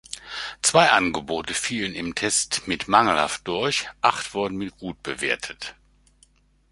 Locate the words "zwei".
0.63-0.89